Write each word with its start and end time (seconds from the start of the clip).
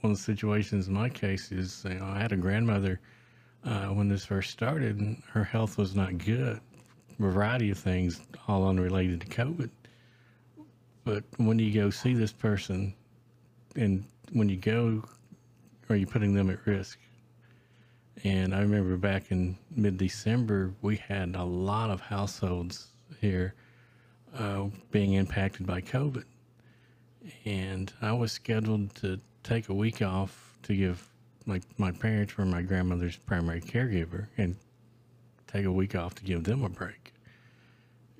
one 0.00 0.12
of 0.12 0.16
the 0.18 0.22
situations 0.22 0.88
in 0.88 0.94
my 0.94 1.08
case 1.08 1.50
is 1.50 1.84
you 1.88 1.94
know, 1.94 2.06
I 2.06 2.20
had 2.20 2.32
a 2.32 2.36
grandmother 2.36 3.00
uh, 3.64 3.86
when 3.86 4.08
this 4.08 4.24
first 4.24 4.50
started, 4.50 4.98
and 4.98 5.22
her 5.30 5.44
health 5.44 5.76
was 5.78 5.94
not 5.94 6.18
good. 6.18 6.60
A 7.18 7.22
variety 7.22 7.70
of 7.70 7.78
things, 7.78 8.20
all 8.46 8.68
unrelated 8.68 9.20
to 9.22 9.26
COVID. 9.26 9.70
But 11.04 11.24
when 11.38 11.58
you 11.58 11.72
go 11.72 11.90
see 11.90 12.14
this 12.14 12.32
person, 12.32 12.94
and 13.74 14.04
when 14.32 14.48
you 14.48 14.56
go, 14.56 15.02
are 15.88 15.96
you 15.96 16.06
putting 16.06 16.34
them 16.34 16.50
at 16.50 16.64
risk? 16.66 16.98
And 18.24 18.54
I 18.54 18.60
remember 18.60 18.96
back 18.96 19.30
in 19.30 19.56
mid 19.74 19.96
December, 19.96 20.74
we 20.82 20.96
had 20.96 21.34
a 21.34 21.44
lot 21.44 21.90
of 21.90 22.00
households 22.00 22.88
here 23.20 23.54
uh, 24.36 24.66
being 24.90 25.14
impacted 25.14 25.66
by 25.66 25.80
COVID. 25.80 26.24
And 27.44 27.92
I 28.00 28.12
was 28.12 28.32
scheduled 28.32 28.94
to 28.96 29.20
take 29.48 29.70
a 29.70 29.74
week 29.74 30.02
off 30.02 30.58
to 30.62 30.76
give 30.76 31.08
my, 31.46 31.60
my 31.78 31.90
parents 31.90 32.36
were 32.36 32.44
my 32.44 32.60
grandmother's 32.60 33.16
primary 33.16 33.62
caregiver 33.62 34.26
and 34.36 34.54
take 35.46 35.64
a 35.64 35.72
week 35.72 35.94
off 35.94 36.14
to 36.16 36.22
give 36.22 36.44
them 36.44 36.62
a 36.62 36.68
break. 36.68 37.14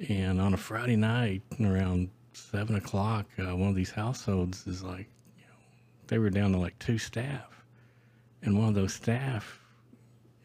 And 0.08 0.40
on 0.40 0.54
a 0.54 0.56
Friday 0.56 0.96
night 0.96 1.42
around 1.60 2.08
seven 2.32 2.76
o'clock, 2.76 3.26
uh, 3.38 3.54
one 3.54 3.68
of 3.68 3.74
these 3.74 3.90
households 3.90 4.66
is 4.66 4.82
like, 4.82 5.06
you 5.36 5.44
know, 5.44 5.58
they 6.06 6.18
were 6.18 6.30
down 6.30 6.52
to 6.52 6.58
like 6.58 6.78
two 6.78 6.96
staff. 6.96 7.62
And 8.42 8.58
one 8.58 8.68
of 8.68 8.74
those 8.74 8.94
staff 8.94 9.60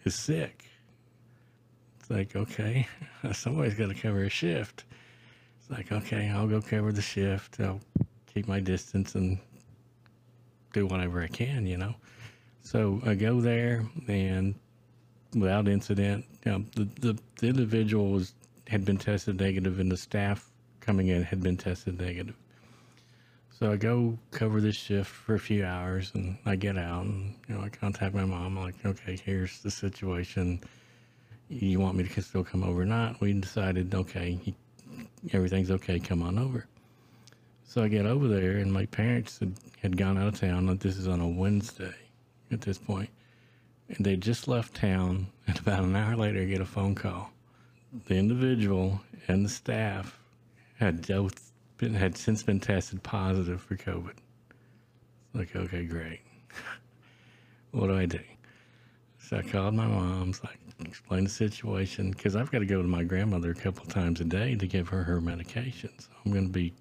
is 0.04 0.16
sick. 0.16 0.66
It's 2.00 2.10
like, 2.10 2.36
okay, 2.36 2.88
somebody's 3.32 3.76
got 3.76 3.88
to 3.88 3.94
cover 3.94 4.24
a 4.24 4.30
shift. 4.30 4.84
It's 5.62 5.70
like, 5.70 5.94
okay, 5.94 6.30
I'll 6.30 6.48
go 6.48 6.60
cover 6.60 6.92
the 6.92 7.02
shift. 7.02 7.62
I'll 7.62 7.80
keep 8.26 8.50
my 8.50 8.60
distance 8.60 9.16
and 9.16 9.40
do 10.74 10.86
whatever 10.86 11.22
I 11.22 11.28
can, 11.28 11.66
you 11.66 11.78
know. 11.78 11.96
So 12.62 13.00
I 13.06 13.16
go 13.16 13.40
there 13.40 13.86
and 14.08 14.56
without 15.36 15.68
incident, 15.68 16.26
you 16.46 16.52
know, 16.52 16.66
the, 16.76 16.90
the, 17.00 17.20
the 17.40 17.48
individual 17.48 18.10
was 18.12 18.34
had 18.68 18.86
been 18.86 18.98
tested 18.98 19.40
negative 19.40 19.80
and 19.80 19.92
the 19.92 19.98
staff 19.98 20.50
coming 20.80 21.08
in 21.08 21.24
had 21.24 21.42
been 21.42 21.58
tested 21.58 22.00
negative. 22.00 22.36
So 23.60 23.72
I 23.72 23.76
go 23.76 24.18
cover 24.32 24.60
this 24.60 24.76
shift 24.76 25.10
for 25.10 25.36
a 25.36 25.40
few 25.40 25.64
hours 25.66 26.12
and 26.16 26.38
I 26.46 26.56
get 26.56 26.78
out 26.78 27.06
and, 27.06 27.36
you 27.48 27.56
know, 27.56 27.62
I 27.62 27.70
contact 27.70 28.16
my 28.16 28.26
mom. 28.26 28.58
I'm 28.58 28.64
like, 28.64 28.86
okay, 28.86 29.18
here's 29.24 29.62
the 29.62 29.72
situation. 29.72 30.62
You 31.50 31.80
want 31.80 31.96
me 31.96 32.04
to 32.04 32.22
still 32.22 32.44
come 32.44 32.64
over 32.64 32.84
not? 32.86 33.22
We 33.22 33.34
decided, 33.34 33.94
okay, 33.94 34.40
everything's 35.32 35.72
okay. 35.72 36.00
Come 36.00 36.24
on 36.24 36.40
over. 36.40 36.66
So 37.66 37.84
I 37.84 37.88
get 37.88 38.06
over 38.06 38.28
there 38.28 38.58
and 38.58 38.72
my 38.72 38.86
parents 38.88 39.40
had, 39.40 39.56
had 39.82 39.98
gone 39.98 40.18
out 40.18 40.28
of 40.28 40.40
town. 40.40 40.78
This 40.78 40.98
is 40.98 41.08
on 41.08 41.20
a 41.20 41.28
Wednesday 41.28 41.94
at 42.52 42.62
this 42.62 42.78
point, 42.78 43.10
And 43.90 44.06
they 44.06 44.16
just 44.16 44.48
left 44.48 44.76
town 44.76 45.28
and 45.48 45.60
about 45.60 45.84
an 45.84 45.96
hour 45.96 46.16
later 46.16 46.42
I 46.42 46.46
get 46.46 46.62
a 46.62 46.66
phone 46.66 46.96
call. 46.96 47.32
The 48.06 48.16
individual 48.16 49.02
and 49.28 49.46
the 49.46 49.50
staff 49.50 50.20
had 50.80 51.06
both 51.08 51.52
been, 51.78 51.94
had 51.94 52.18
since 52.18 52.44
been 52.44 52.60
tested 52.60 53.04
positive 53.04 53.62
for 53.62 53.76
COVID. 53.76 54.16
Like, 55.34 55.56
okay, 55.56 55.86
great. 55.86 56.22
what 57.72 57.88
do 57.88 57.98
I 57.98 58.06
do? 58.06 58.20
So 59.20 59.38
I 59.38 59.42
called 59.42 59.74
my 59.74 59.88
mom's, 59.88 60.44
like, 60.44 60.60
explained 60.86 61.28
the 61.28 61.32
situation 61.32 62.12
because 62.12 62.36
I've 62.36 62.52
got 62.52 62.60
to 62.60 62.66
go 62.66 62.82
to 62.82 62.88
my 62.88 63.04
grandmother 63.04 63.52
a 63.52 63.56
couple 63.56 63.86
times 63.86 64.22
a 64.22 64.26
day 64.26 64.56
to 64.56 64.68
give 64.68 64.90
her 64.90 65.04
her 65.04 65.22
medications. 65.22 66.02
So 66.02 66.10
I'm 66.26 66.32
going 66.32 66.48
to 66.48 66.52
be 66.52 66.74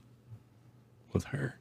with 1.13 1.25
her. 1.25 1.55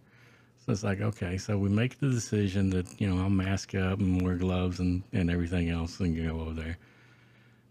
So 0.66 0.72
it's 0.72 0.84
like, 0.84 1.02
okay, 1.02 1.38
so 1.38 1.58
we 1.58 1.70
make 1.70 2.00
the 2.00 2.10
decision 2.10 2.70
that, 2.72 3.02
you 3.02 3.10
know, 3.10 3.22
I'll 3.22 3.30
mask 3.30 3.74
up 3.74 4.00
and 4.00 4.22
wear 4.22 4.36
gloves 4.36 4.80
and, 4.80 5.04
and 5.12 5.32
everything 5.32 5.70
else 5.70 6.00
and 6.00 6.16
go 6.16 6.40
over 6.42 6.54
there. 6.54 6.78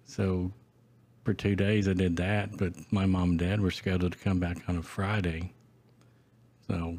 So 0.04 0.50
for 1.24 1.34
two 1.34 1.54
days 1.54 1.86
I 1.86 1.92
did 1.92 2.16
that, 2.16 2.56
but 2.56 2.72
my 2.92 3.06
mom 3.06 3.30
and 3.30 3.38
dad 3.38 3.60
were 3.60 3.70
scheduled 3.70 4.12
to 4.12 4.18
come 4.18 4.40
back 4.40 4.68
on 4.68 4.76
a 4.76 4.82
Friday. 4.82 5.52
So 6.66 6.96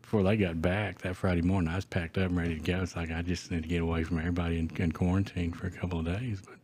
before 0.00 0.22
they 0.22 0.36
got 0.36 0.62
back 0.62 1.02
that 1.02 1.16
Friday 1.16 1.42
morning, 1.42 1.68
I 1.68 1.76
was 1.76 1.84
packed 1.84 2.16
up 2.16 2.28
and 2.28 2.36
ready 2.36 2.54
to 2.54 2.60
go. 2.60 2.82
It's 2.82 2.96
like 2.96 3.10
I 3.10 3.22
just 3.22 3.50
need 3.50 3.64
to 3.64 3.68
get 3.68 3.82
away 3.82 4.04
from 4.04 4.18
everybody 4.18 4.58
and, 4.58 4.72
and 4.80 4.94
quarantine 4.94 5.52
for 5.52 5.66
a 5.66 5.70
couple 5.70 5.98
of 5.98 6.06
days. 6.06 6.40
But 6.40 6.56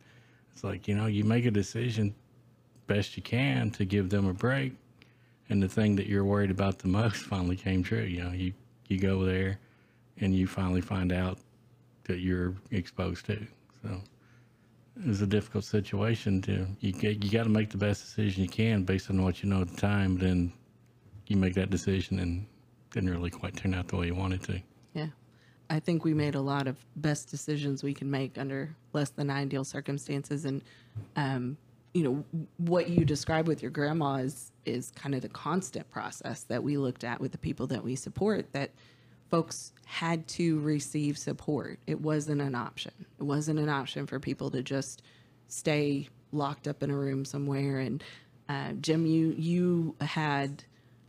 it's 0.53 0.63
like, 0.63 0.87
you 0.87 0.95
know, 0.95 1.05
you 1.05 1.23
make 1.23 1.45
a 1.45 1.51
decision 1.51 2.15
best 2.87 3.17
you 3.17 3.23
can 3.23 3.69
to 3.71 3.85
give 3.85 4.09
them 4.09 4.27
a 4.27 4.33
break. 4.33 4.73
And 5.49 5.61
the 5.61 5.67
thing 5.67 5.95
that 5.97 6.07
you're 6.07 6.25
worried 6.25 6.51
about 6.51 6.79
the 6.79 6.87
most 6.87 7.23
finally 7.23 7.55
came 7.55 7.83
true. 7.83 8.03
You 8.03 8.23
know, 8.23 8.31
you 8.31 8.53
you 8.87 8.99
go 8.99 9.23
there 9.23 9.59
and 10.19 10.35
you 10.35 10.47
finally 10.47 10.81
find 10.81 11.11
out 11.11 11.37
that 12.05 12.19
you're 12.19 12.55
exposed 12.71 13.25
to. 13.25 13.45
So 13.81 14.01
it 14.97 15.07
was 15.07 15.21
a 15.21 15.27
difficult 15.27 15.63
situation 15.63 16.41
to 16.43 16.67
you 16.79 16.93
you 16.93 17.29
got 17.29 17.43
to 17.43 17.49
make 17.49 17.69
the 17.69 17.77
best 17.77 18.03
decision 18.03 18.43
you 18.43 18.49
can 18.49 18.83
based 18.83 19.09
on 19.09 19.21
what 19.23 19.43
you 19.43 19.49
know 19.49 19.61
at 19.61 19.69
the 19.69 19.77
time. 19.77 20.17
Then 20.17 20.53
you 21.27 21.37
make 21.37 21.53
that 21.55 21.69
decision 21.69 22.19
and 22.19 22.45
didn't 22.91 23.09
really 23.09 23.29
quite 23.29 23.55
turn 23.55 23.73
out 23.73 23.87
the 23.87 23.97
way 23.97 24.07
you 24.07 24.15
wanted 24.15 24.43
to. 24.43 24.61
Yeah. 24.93 25.07
I 25.69 25.79
think 25.79 26.03
we 26.03 26.13
made 26.13 26.35
a 26.35 26.41
lot 26.41 26.67
of 26.67 26.77
best 26.97 27.31
decisions 27.31 27.83
we 27.83 27.93
can 27.93 28.09
make 28.09 28.37
under 28.37 28.75
less 28.91 29.09
than 29.09 29.29
ideal 29.29 29.63
circumstances. 29.63 30.45
And, 30.45 30.61
um, 31.15 31.57
you 31.93 32.03
know, 32.03 32.47
what 32.57 32.89
you 32.89 33.05
describe 33.05 33.47
with 33.47 33.61
your 33.61 33.71
grandma 33.71 34.15
is 34.15 34.51
is 34.65 34.91
kind 34.95 35.13
of 35.13 35.21
the 35.21 35.29
constant 35.29 35.89
process 35.91 36.43
that 36.43 36.63
we 36.63 36.77
looked 36.77 37.03
at 37.03 37.19
with 37.19 37.31
the 37.31 37.37
people 37.37 37.67
that 37.67 37.83
we 37.83 37.95
support 37.95 38.51
that 38.53 38.71
folks 39.29 39.73
had 39.85 40.27
to 40.27 40.59
receive 40.59 41.17
support. 41.17 41.79
It 41.85 41.99
wasn't 41.99 42.41
an 42.41 42.55
option. 42.55 42.93
It 43.19 43.23
wasn't 43.23 43.59
an 43.59 43.69
option 43.69 44.07
for 44.07 44.19
people 44.19 44.49
to 44.51 44.63
just 44.63 45.01
stay 45.47 46.07
locked 46.31 46.67
up 46.67 46.81
in 46.81 46.89
a 46.89 46.95
room 46.95 47.25
somewhere. 47.25 47.79
And 47.79 48.03
uh, 48.49 48.73
Jim, 48.81 49.05
you 49.05 49.35
you 49.37 49.95
had 50.01 50.63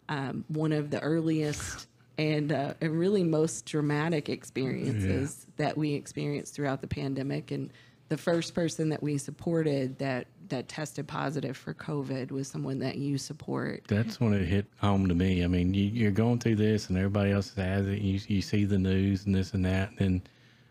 um, 0.08 0.44
one 0.48 0.72
of 0.72 0.90
the 0.90 1.00
earliest 1.00 1.86
and, 2.18 2.52
uh, 2.52 2.74
and 2.80 2.98
really 2.98 3.24
most 3.24 3.66
dramatic 3.66 4.28
experiences 4.28 5.46
yeah. 5.46 5.66
that 5.66 5.76
we 5.76 5.94
experienced 5.94 6.54
throughout 6.54 6.80
the 6.80 6.86
pandemic. 6.86 7.50
And 7.50 7.72
the 8.08 8.16
first 8.16 8.54
person 8.54 8.90
that 8.90 9.02
we 9.02 9.18
supported 9.18 9.98
that 9.98 10.26
that 10.48 10.68
tested 10.68 11.06
positive 11.06 11.56
for 11.56 11.74
COVID 11.74 12.30
was 12.30 12.48
someone 12.48 12.78
that 12.80 12.96
you 12.96 13.18
support. 13.18 13.84
That's 13.88 14.20
when 14.20 14.32
it 14.34 14.46
hit 14.46 14.66
home 14.78 15.08
to 15.08 15.14
me. 15.14 15.44
I 15.44 15.46
mean, 15.46 15.74
you, 15.74 16.08
are 16.08 16.12
going 16.12 16.38
through 16.38 16.56
this, 16.56 16.88
and 16.88 16.98
everybody 16.98 17.32
else 17.32 17.54
has 17.54 17.86
it. 17.86 18.00
You 18.00 18.20
you 18.28 18.42
see 18.42 18.64
the 18.64 18.78
news 18.78 19.26
and 19.26 19.34
this 19.34 19.54
and 19.54 19.64
that, 19.64 19.90
and 19.90 19.98
then 19.98 20.22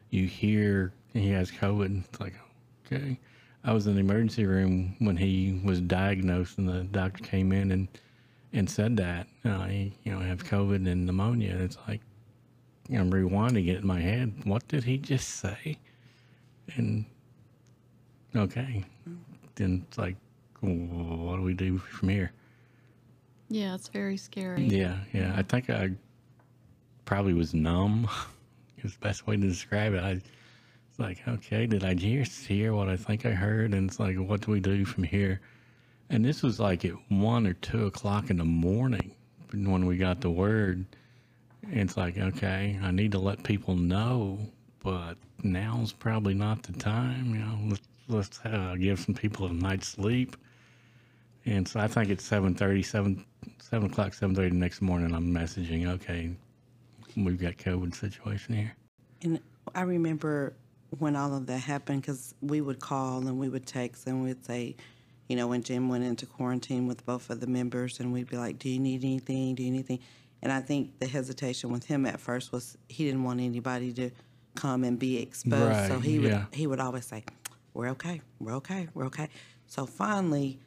you 0.10 0.28
hear 0.28 0.94
he 1.14 1.30
has 1.30 1.52
COVID. 1.52 2.06
It's 2.06 2.20
like, 2.20 2.34
okay. 2.86 3.20
I 3.66 3.72
was 3.72 3.88
in 3.88 3.94
the 3.94 4.02
emergency 4.02 4.46
room 4.46 4.96
when 5.00 5.16
he 5.16 5.62
was 5.64 5.80
diagnosed, 5.80 6.58
and 6.58 6.68
the 6.68 6.84
doctor 6.84 7.24
came 7.24 7.52
in 7.52 7.72
and 7.72 7.88
and 8.52 8.70
said 8.70 8.98
that 8.98 9.28
uh, 9.46 9.64
he, 9.66 9.94
you 10.04 10.12
know, 10.12 10.20
have 10.20 10.44
COVID 10.44 10.88
and 10.88 11.06
pneumonia. 11.06 11.56
It's 11.56 11.78
like 11.88 12.02
I'm 12.90 13.12
rewinding 13.12 13.68
it 13.70 13.78
in 13.78 13.88
my 13.88 14.00
head. 14.00 14.34
What 14.44 14.68
did 14.68 14.84
he 14.84 14.98
just 14.98 15.30
say? 15.30 15.78
And 16.76 17.06
okay, 18.36 18.86
then 19.56 19.86
it's 19.88 19.98
like, 19.98 20.16
what 20.62 21.38
do 21.38 21.42
we 21.42 21.54
do 21.54 21.78
from 21.78 22.10
here? 22.10 22.32
Yeah, 23.50 23.76
it's 23.76 23.90
very 23.90 24.18
scary. 24.18 24.64
Yeah, 24.66 24.98
yeah. 25.12 25.34
I 25.36 25.44
think 25.44 25.70
I 25.70 25.92
probably 27.06 27.34
was 27.34 27.54
numb. 27.54 28.10
is 28.84 28.94
the 28.94 29.00
best 29.00 29.28
way 29.28 29.36
to 29.36 29.48
describe 29.48 29.94
it. 29.94 30.04
I 30.04 30.22
it's 30.90 31.00
like, 31.00 31.28
okay, 31.28 31.66
did 31.66 31.84
I 31.84 31.96
just 31.96 32.46
hear 32.46 32.74
what 32.76 32.88
I 32.88 32.98
think 32.98 33.26
I 33.26 33.32
heard? 33.32 33.74
And 33.74 33.90
it's 33.90 34.00
like, 34.00 34.16
what 34.16 34.42
do 34.42 34.52
we 34.52 34.60
do 34.60 34.86
from 34.86 35.04
here? 35.04 35.42
And 36.12 36.24
this 36.24 36.44
was 36.44 36.60
like 36.60 36.86
at 36.86 36.94
one 37.10 37.48
or 37.48 37.54
two 37.54 37.88
o'clock 37.88 38.30
in 38.30 38.38
the 38.38 38.46
morning 38.46 39.16
when 39.52 39.88
we 39.88 39.98
got 39.98 40.22
the 40.22 40.30
word. 40.30 40.86
And 41.64 41.80
it's 41.80 41.98
like, 41.98 42.20
okay, 42.20 42.80
I 42.80 42.92
need 42.92 43.14
to 43.14 43.20
let 43.20 43.42
people 43.42 43.76
know, 43.76 44.38
but 44.84 45.16
now's 45.42 45.92
probably 45.92 46.36
not 46.36 46.62
the 46.62 46.74
time. 46.74 47.34
You 47.34 47.40
know, 47.40 47.58
let's 47.70 47.88
let's 48.08 48.40
uh, 48.46 48.76
give 48.80 49.00
some 49.00 49.16
people 49.16 49.48
a 49.48 49.54
night's 49.54 49.88
sleep. 49.88 50.38
And 51.46 51.68
so 51.68 51.80
I 51.80 51.88
think 51.88 52.10
it's 52.10 52.28
7.30, 52.28 52.86
7, 52.86 53.26
7 53.60 53.92
o'clock, 53.92 54.14
7.30 54.14 54.36
the 54.36 54.50
next 54.52 54.82
morning, 54.82 55.14
I'm 55.14 55.28
messaging, 55.28 55.88
okay, 55.88 56.32
we've 57.18 57.40
got 57.40 57.58
COVID 57.58 57.94
situation 57.94 58.56
here. 58.56 58.76
And 59.22 59.40
I 59.76 59.82
remember 59.82 60.54
when 61.00 61.16
all 61.16 61.36
of 61.36 61.48
that 61.48 61.60
happened 61.60 62.02
because 62.02 62.34
we 62.42 62.62
would 62.62 62.80
call 62.80 63.20
and 63.20 63.40
we 63.40 63.50
would 63.50 63.66
text 63.66 64.08
and 64.08 64.24
we'd 64.24 64.46
say, 64.46 64.76
you 65.28 65.36
know, 65.36 65.48
when 65.48 65.64
Jim 65.64 65.90
went 65.90 66.04
into 66.04 66.26
quarantine 66.26 66.88
with 66.88 67.06
both 67.06 67.30
of 67.30 67.40
the 67.40 67.48
members, 67.48 68.00
and 68.00 68.12
we'd 68.12 68.30
be 68.30 68.38
like, 68.38 68.60
"Do 68.60 68.70
you 68.70 68.80
need 68.80 69.04
anything? 69.04 69.56
Do 69.56 69.64
you 69.64 69.72
need 69.72 69.78
anything?" 69.78 70.00
And 70.42 70.52
I 70.52 70.60
think 70.60 71.00
the 71.00 71.08
hesitation 71.08 71.72
with 71.72 71.86
him 71.86 72.06
at 72.06 72.20
first 72.20 72.52
was 72.52 72.78
he 72.90 73.06
didn't 73.06 73.24
want 73.24 73.40
anybody 73.40 73.94
to 73.94 74.12
come 74.56 74.84
and 74.84 75.00
be 75.00 75.22
exposed, 75.22 75.64
right, 75.64 75.88
so 75.88 76.00
he 76.00 76.18
yeah. 76.18 76.22
would 76.22 76.48
he 76.52 76.68
would 76.68 76.80
always 76.80 77.06
say, 77.06 77.24
we're 77.74 77.90
okay, 77.90 78.22
we're 78.40 78.56
okay, 78.56 78.88
we're 78.94 79.06
okay. 79.06 79.30
So 79.68 79.86
finally, 79.86 80.60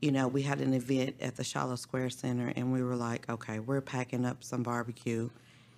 you 0.00 0.12
know, 0.12 0.28
we 0.28 0.42
had 0.42 0.60
an 0.60 0.74
event 0.74 1.16
at 1.20 1.36
the 1.36 1.44
Shiloh 1.44 1.76
Square 1.76 2.10
Center, 2.10 2.52
and 2.54 2.72
we 2.72 2.82
were 2.82 2.96
like, 2.96 3.28
okay, 3.28 3.58
we're 3.58 3.80
packing 3.80 4.24
up 4.24 4.42
some 4.44 4.62
barbecue, 4.62 5.30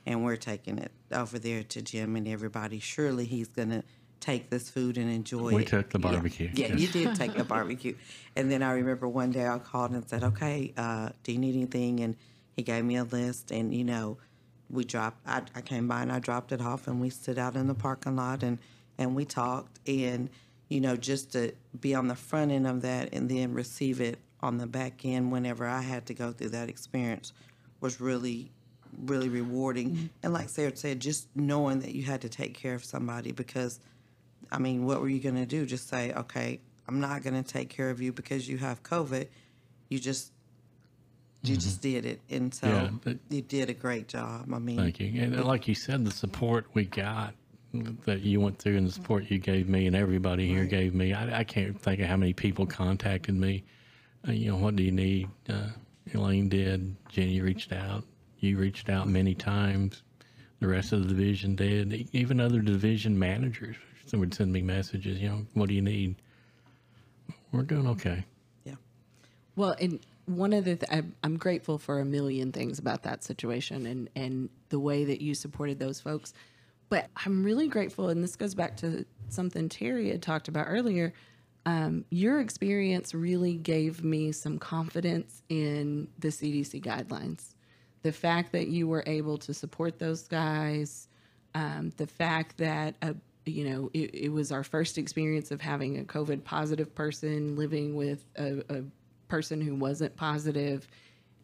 and 0.07 0.25
we're 0.25 0.37
taking 0.37 0.79
it 0.79 0.93
over 1.13 1.39
there 1.39 1.63
to 1.65 1.83
Jim 1.83 2.17
and 2.17 2.27
everybody. 2.27 2.79
Surely 2.79 3.25
he's 3.25 3.49
gonna 3.49 3.83
take 4.21 4.51
this 4.51 4.71
food 4.71 4.97
and 4.99 5.11
enjoy 5.11 5.47
We 5.49 5.53
it. 5.55 5.57
We 5.57 5.65
took 5.65 5.91
the 5.91 5.99
Yeah. 5.99 6.13
barbecue, 6.13 6.51
Yeah, 6.55 6.69
yes. 6.69 6.81
you 6.81 6.89
did 6.89 7.15
take 7.17 7.35
the 7.35 7.45
barbecue. 7.45 7.97
And 8.37 8.51
then 8.51 8.63
I 8.63 8.73
remember 8.73 9.09
one 9.09 9.33
day 9.33 9.47
I 9.49 9.59
called 9.59 9.91
and 9.93 10.09
said, 10.09 10.23
"Okay, 10.23 10.73
uh, 10.77 11.11
do 11.25 11.33
you 11.33 11.39
need 11.39 11.57
anything?" 11.57 12.01
And 12.01 12.17
he 12.57 12.63
gave 12.63 12.85
me 12.85 12.97
a 12.97 13.05
list, 13.05 13.51
and 13.51 13.75
you 13.75 13.85
know, 13.85 14.19
we 14.71 14.85
dropped. 14.85 15.27
I, 15.27 15.43
I 15.55 15.61
came 15.61 15.89
by 15.89 16.03
and 16.03 16.13
I 16.13 16.19
dropped 16.21 16.53
it 16.53 16.61
off, 16.61 16.87
and 16.87 17.01
we 17.01 17.11
stood 17.11 17.39
out 17.39 17.57
in 17.57 17.67
the 17.67 17.75
parking 17.75 18.17
lot 18.17 18.43
and 18.43 18.59
and 18.99 19.17
we 19.17 19.25
talked, 19.25 19.81
and 19.89 20.29
you 20.73 20.81
know, 20.81 20.97
just 20.97 21.33
to 21.33 21.53
be 21.79 21.95
on 21.95 22.09
the 22.09 22.15
front 22.17 22.51
end 22.51 22.67
of 22.67 22.81
that 22.81 23.13
and 23.13 23.29
then 23.29 23.53
receive 23.53 24.01
it 24.01 24.19
on 24.41 24.57
the 24.57 24.67
back 24.67 25.05
end 25.05 25.31
whenever 25.31 25.67
I 25.67 25.83
had 25.83 26.07
to 26.07 26.15
go 26.15 26.33
through 26.33 26.49
that 26.51 26.69
experience 26.69 27.33
was 27.81 28.01
really 28.01 28.51
really 29.07 29.31
rewarding. 29.31 29.91
Mm-hmm. 29.91 30.07
And 30.23 30.33
like 30.35 30.51
Sarah 30.51 30.77
said, 30.77 31.01
just 31.01 31.27
knowing 31.35 31.81
that 31.81 31.95
you 31.95 32.03
had 32.03 32.21
to 32.23 32.29
take 32.29 32.53
care 32.53 32.75
of 32.75 32.85
somebody 32.85 33.33
because 33.33 33.81
I 34.51 34.59
mean, 34.59 34.85
what 34.85 35.01
were 35.01 35.09
you 35.09 35.21
going 35.21 35.37
to 35.37 35.47
do? 35.47 35.65
Just 35.65 35.89
say, 35.89 36.13
okay, 36.13 36.61
I'm 36.87 37.01
not 37.01 37.23
going 37.23 37.43
to 37.43 37.49
take 37.49 37.71
care 37.71 37.89
of 37.89 38.03
you 38.03 38.13
because 38.13 38.47
you 38.49 38.59
have 38.59 38.83
COVID. 38.83 39.29
You 39.89 39.99
just, 39.99 40.31
you 41.43 41.57
just 41.57 41.81
mm-hmm. 41.81 41.93
did 41.95 42.07
it, 42.07 42.21
and 42.31 42.55
so 42.55 42.67
Yeah, 42.67 42.91
but- 43.03 43.19
you 43.31 43.41
did 43.41 43.71
a 43.71 43.75
great 43.75 44.09
job. 44.09 44.53
I 44.53 44.59
mean, 44.59 44.77
Thank 44.77 45.01
you. 45.01 45.23
And 45.23 45.43
like 45.45 45.69
you 45.69 45.75
said, 45.75 46.05
the 46.05 46.11
support 46.11 46.67
we 46.75 46.85
got 46.85 47.35
that 47.73 48.21
you 48.21 48.41
went 48.41 48.59
through 48.59 48.77
and 48.77 48.87
the 48.87 48.93
support 48.93 49.31
you 49.31 49.39
gave 49.39 49.69
me 49.69 49.87
and 49.87 49.97
everybody 49.97 50.47
here 50.47 50.65
gave 50.65 50.95
me, 50.95 51.13
I, 51.13 51.41
I 51.41 51.45
can't 51.45 51.81
think 51.81 52.01
of 52.01 52.07
how 52.07 52.17
many 52.17 52.33
people 52.33 52.67
contacted 52.67 53.35
me. 53.35 53.65
Uh, 54.29 54.33
you 54.33 54.51
know, 54.51 54.57
what 54.57 54.77
do 54.77 54.83
you 54.83 54.93
need? 54.93 55.29
Uh, 55.49 55.69
Elaine 56.15 56.49
did. 56.49 56.95
Jenny 57.09 57.41
reached 57.41 57.73
out. 57.73 58.05
You 58.41 58.59
reached 58.59 58.89
out 58.89 59.09
many 59.09 59.35
times. 59.35 60.03
The 60.61 60.69
rest 60.69 60.93
of 60.93 61.03
the 61.03 61.09
division 61.09 61.57
did. 61.57 62.09
Even 62.13 62.41
other 62.41 62.61
division 62.61 63.19
managers 63.19 63.77
would 64.13 64.35
send 64.35 64.53
me 64.53 64.63
messages, 64.63 65.21
you 65.21 65.29
know, 65.29 65.47
what 65.55 65.69
do 65.69 65.75
you 65.75 65.83
need? 65.83 66.17
We're 67.53 67.63
doing 67.63 67.87
okay. 67.89 68.25
yeah, 68.65 68.75
Well, 69.57 69.75
and 69.81 70.01
one 70.27 70.53
of 70.53 70.65
the 70.65 70.77
th- 70.77 70.91
I'm, 70.91 71.15
I'm 71.23 71.37
grateful 71.37 71.79
for 71.79 72.01
a 72.01 72.05
million 72.05 72.53
things 72.53 72.79
about 72.79 73.03
that 73.05 73.25
situation 73.25 73.87
and 73.87 74.09
and 74.15 74.49
the 74.69 74.79
way 74.79 75.05
that 75.05 75.21
you 75.21 75.35
supported 75.35 75.79
those 75.79 76.01
folks. 76.01 76.33
But 76.93 77.09
I'm 77.25 77.43
really 77.43 77.69
grateful, 77.69 78.11
and 78.11 78.23
this 78.23 78.37
goes 78.37 78.55
back 78.55 78.77
to 78.77 79.07
something 79.31 79.71
Terry 79.71 80.11
had 80.11 80.21
talked 80.21 80.49
about 80.49 80.67
earlier. 80.69 81.15
Um, 81.65 82.05
your 82.11 82.39
experience 82.39 83.15
really 83.15 83.55
gave 83.55 84.05
me 84.05 84.31
some 84.31 84.59
confidence 84.59 85.43
in 85.49 86.09
the 86.19 86.29
CDC 86.29 86.85
guidelines. 86.85 87.55
The 88.03 88.13
fact 88.13 88.53
that 88.53 88.69
you 88.69 88.89
were 88.89 89.03
able 89.07 89.39
to 89.39 89.55
support 89.55 89.99
those 89.99 90.29
guys, 90.29 91.09
um, 91.55 91.95
the 91.97 92.07
fact 92.07 92.59
that 92.59 92.97
uh, 93.01 93.15
you 93.47 93.71
know 93.71 93.91
it, 93.95 94.15
it 94.15 94.29
was 94.29 94.53
our 94.53 94.63
first 94.63 94.99
experience 94.99 95.51
of 95.51 95.63
having 95.63 95.99
a 95.99 96.05
COVID 96.05 96.45
positive 96.45 96.95
person 96.95 97.57
living 97.57 97.97
with 97.97 98.23
a, 98.37 98.63
a 98.69 98.83
person 99.29 99.63
who 99.63 99.75
wasn't 99.75 100.15
positive, 100.15 100.87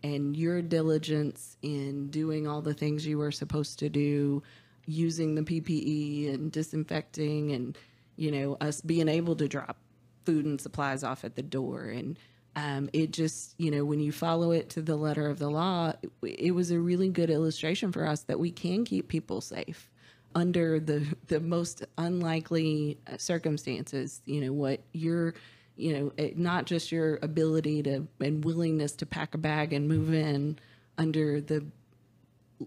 and 0.02 0.36
your 0.36 0.60
diligence 0.60 1.56
in 1.62 2.08
doing 2.08 2.46
all 2.46 2.60
the 2.60 2.74
things 2.74 3.06
you 3.06 3.16
were 3.16 3.32
supposed 3.32 3.78
to 3.78 3.88
do, 3.88 4.42
using 4.88 5.34
the 5.34 5.42
PPE 5.42 6.34
and 6.34 6.50
disinfecting, 6.50 7.52
and 7.52 7.78
you 8.16 8.32
know 8.32 8.56
us 8.60 8.80
being 8.80 9.08
able 9.08 9.36
to 9.36 9.46
drop 9.46 9.76
food 10.24 10.44
and 10.44 10.60
supplies 10.60 11.04
off 11.04 11.24
at 11.24 11.36
the 11.36 11.42
door. 11.42 11.84
And 11.84 12.18
um, 12.56 12.90
it 12.92 13.12
just 13.12 13.54
you 13.58 13.70
know 13.70 13.84
when 13.84 14.00
you 14.00 14.10
follow 14.10 14.50
it 14.50 14.70
to 14.70 14.82
the 14.82 14.96
letter 14.96 15.28
of 15.28 15.38
the 15.38 15.48
law 15.48 15.92
it, 16.02 16.10
it 16.22 16.50
was 16.52 16.70
a 16.70 16.80
really 16.80 17.08
good 17.08 17.30
illustration 17.30 17.92
for 17.92 18.06
us 18.06 18.22
that 18.22 18.40
we 18.40 18.50
can 18.50 18.84
keep 18.84 19.08
people 19.08 19.40
safe 19.40 19.90
under 20.34 20.80
the 20.80 21.06
the 21.28 21.40
most 21.40 21.84
unlikely 21.96 22.98
uh, 23.06 23.16
circumstances. 23.16 24.22
You 24.24 24.40
know 24.40 24.52
what 24.52 24.80
your 24.92 25.34
you 25.76 25.92
know 25.96 26.12
it, 26.16 26.38
not 26.38 26.66
just 26.66 26.90
your 26.90 27.18
ability 27.22 27.82
to 27.84 28.06
and 28.20 28.44
willingness 28.44 28.92
to 28.96 29.06
pack 29.06 29.34
a 29.34 29.38
bag 29.38 29.72
and 29.72 29.88
move 29.88 30.12
in 30.12 30.58
under 30.96 31.40
the 31.40 31.64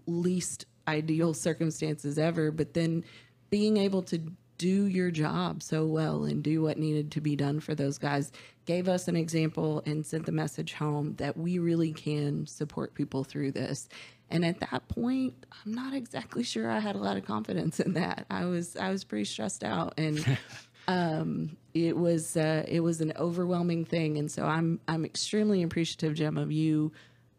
least 0.06 0.66
ideal 0.88 1.34
circumstances 1.34 2.18
ever, 2.18 2.50
but 2.50 2.74
then 2.74 3.04
being 3.50 3.76
able 3.76 4.02
to 4.02 4.20
do 4.58 4.86
your 4.86 5.10
job 5.10 5.62
so 5.62 5.84
well 5.84 6.24
and 6.24 6.42
do 6.42 6.62
what 6.62 6.78
needed 6.78 7.10
to 7.10 7.20
be 7.20 7.34
done 7.34 7.58
for 7.58 7.74
those 7.74 7.98
guys 7.98 8.30
gave 8.64 8.88
us 8.88 9.08
an 9.08 9.16
example 9.16 9.82
and 9.86 10.06
sent 10.06 10.24
the 10.24 10.32
message 10.32 10.74
home 10.74 11.14
that 11.16 11.36
we 11.36 11.58
really 11.58 11.92
can 11.92 12.46
support 12.46 12.94
people 12.94 13.24
through 13.24 13.50
this. 13.50 13.88
And 14.30 14.44
at 14.44 14.60
that 14.60 14.86
point, 14.88 15.34
I'm 15.50 15.74
not 15.74 15.94
exactly 15.94 16.44
sure 16.44 16.70
I 16.70 16.78
had 16.78 16.94
a 16.94 17.00
lot 17.00 17.16
of 17.16 17.24
confidence 17.24 17.80
in 17.80 17.94
that. 17.94 18.24
I 18.30 18.44
was 18.44 18.76
I 18.76 18.90
was 18.90 19.04
pretty 19.04 19.24
stressed 19.24 19.64
out 19.64 19.94
and 19.98 20.38
um, 20.88 21.56
it 21.74 21.96
was 21.96 22.36
uh, 22.36 22.64
it 22.66 22.80
was 22.80 23.00
an 23.00 23.12
overwhelming 23.16 23.84
thing, 23.84 24.18
and 24.18 24.30
so 24.30 24.44
I'm 24.44 24.80
I'm 24.88 25.04
extremely 25.04 25.62
appreciative, 25.62 26.14
Jim, 26.14 26.36
of 26.36 26.52
you 26.52 26.92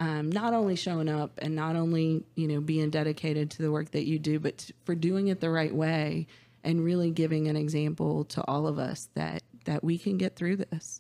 um, 0.03 0.29
not 0.29 0.53
only 0.53 0.75
showing 0.75 1.07
up 1.07 1.39
and 1.41 1.55
not 1.55 1.77
only 1.77 2.25
you 2.35 2.47
know 2.49 2.59
being 2.59 2.89
dedicated 2.89 3.49
to 3.51 3.61
the 3.61 3.71
work 3.71 3.91
that 3.91 4.05
you 4.05 4.19
do, 4.19 4.37
but 4.37 4.69
for 4.83 4.95
doing 4.95 5.29
it 5.29 5.39
the 5.39 5.49
right 5.49 5.73
way 5.73 6.27
and 6.61 6.83
really 6.83 7.09
giving 7.09 7.47
an 7.47 7.55
example 7.55 8.25
to 8.25 8.43
all 8.45 8.67
of 8.67 8.77
us 8.77 9.07
that 9.13 9.43
that 9.63 9.81
we 9.81 9.97
can 9.97 10.17
get 10.17 10.35
through 10.35 10.57
this. 10.57 10.99